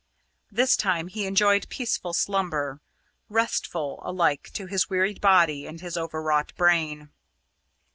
This 0.51 0.75
time 0.75 1.09
he 1.09 1.27
enjoyed 1.27 1.69
peaceful 1.69 2.11
slumber, 2.15 2.81
restful 3.29 3.99
alike 4.01 4.49
to 4.53 4.65
his 4.65 4.89
wearied 4.89 5.21
body 5.21 5.67
and 5.67 5.79
his 5.79 5.95
overwrought 5.95 6.53
brain. 6.55 7.11